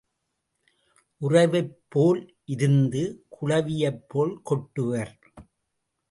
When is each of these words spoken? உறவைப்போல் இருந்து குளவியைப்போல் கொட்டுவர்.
உறவைப்போல் 1.21 2.21
இருந்து 2.45 3.01
குளவியைப்போல் 3.31 4.33
கொட்டுவர். 4.43 5.13